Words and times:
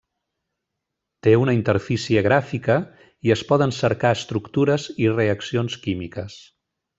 Té 1.25 1.33
una 1.41 1.53
interfície 1.57 2.23
gràfica, 2.27 2.77
i 3.29 3.35
es 3.37 3.45
poden 3.53 3.75
cercar 3.83 4.15
estructures 4.21 4.89
i 5.05 5.13
reaccions 5.21 5.79
químiques. 5.85 6.41